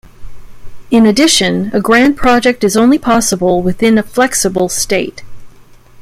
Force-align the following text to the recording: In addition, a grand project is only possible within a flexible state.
In 0.89 1.05
addition, 1.05 1.69
a 1.75 1.79
grand 1.79 2.17
project 2.17 2.63
is 2.63 2.75
only 2.75 2.97
possible 2.97 3.61
within 3.61 3.99
a 3.99 4.01
flexible 4.01 4.67
state. 4.67 5.21